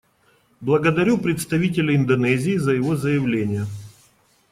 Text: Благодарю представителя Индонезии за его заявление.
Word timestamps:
Благодарю 0.61 1.19
представителя 1.19 1.95
Индонезии 1.95 2.55
за 2.57 2.71
его 2.73 2.95
заявление. 2.95 3.67